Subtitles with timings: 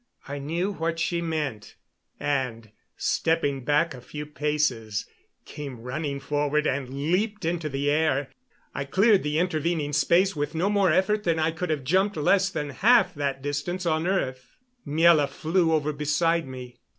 [0.27, 1.75] I knew what she meant,
[2.19, 5.05] and, stepping back a few paces,
[5.45, 8.31] came running forward and leaped into the air.
[8.73, 12.49] I cleared the intervening space with no more effort than I could have jumped less
[12.49, 14.55] than half that distance on earth.
[14.87, 16.77] Miela flew over beside me.